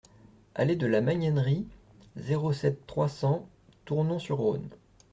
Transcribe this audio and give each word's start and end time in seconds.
Allée 0.55 0.75
de 0.75 0.87
la 0.87 0.99
Magnanerie, 0.99 1.67
zéro 2.15 2.53
sept, 2.53 2.87
trois 2.87 3.07
cents 3.07 3.47
Tournon-sur-Rhône 3.85 4.67